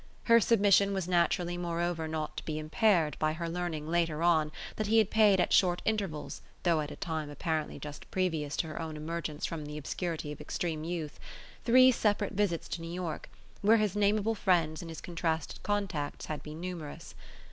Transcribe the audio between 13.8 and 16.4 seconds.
nameable friends and his contrasted contacts